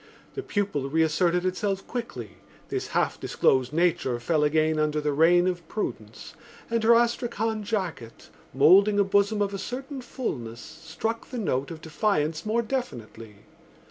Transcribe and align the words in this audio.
The 0.33 0.41
pupil 0.41 0.89
reasserted 0.89 1.45
itself 1.45 1.85
quickly, 1.85 2.37
this 2.69 2.87
half 2.87 3.19
disclosed 3.19 3.71
nature 3.71 4.19
fell 4.19 4.43
again 4.43 4.79
under 4.79 4.99
the 4.99 5.13
reign 5.13 5.45
of 5.45 5.67
prudence, 5.67 6.33
and 6.71 6.83
her 6.83 6.95
astrakhan 6.95 7.61
jacket, 7.63 8.31
moulding 8.51 8.97
a 8.97 9.03
bosom 9.03 9.43
of 9.43 9.53
a 9.53 9.59
certain 9.59 10.01
fullness, 10.01 10.59
struck 10.59 11.27
the 11.29 11.37
note 11.37 11.69
of 11.69 11.81
defiance 11.81 12.47
more 12.47 12.63
definitely. 12.63 13.45